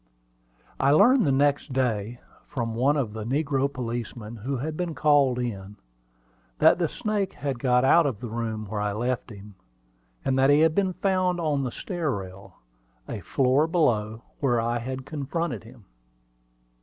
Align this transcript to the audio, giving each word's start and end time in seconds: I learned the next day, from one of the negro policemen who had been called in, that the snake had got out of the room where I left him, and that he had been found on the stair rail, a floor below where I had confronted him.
I 0.79 0.89
learned 0.89 1.27
the 1.27 1.31
next 1.31 1.73
day, 1.73 2.19
from 2.47 2.73
one 2.73 2.97
of 2.97 3.13
the 3.13 3.23
negro 3.23 3.71
policemen 3.71 4.37
who 4.37 4.57
had 4.57 4.75
been 4.75 4.95
called 4.95 5.37
in, 5.37 5.75
that 6.57 6.79
the 6.79 6.87
snake 6.87 7.33
had 7.33 7.59
got 7.59 7.85
out 7.85 8.07
of 8.07 8.19
the 8.19 8.27
room 8.27 8.65
where 8.65 8.81
I 8.81 8.93
left 8.93 9.29
him, 9.29 9.53
and 10.25 10.39
that 10.39 10.49
he 10.49 10.61
had 10.61 10.73
been 10.73 10.93
found 10.93 11.39
on 11.39 11.61
the 11.61 11.71
stair 11.71 12.09
rail, 12.09 12.55
a 13.07 13.19
floor 13.19 13.67
below 13.67 14.23
where 14.39 14.59
I 14.59 14.79
had 14.79 15.05
confronted 15.05 15.65
him. 15.65 15.85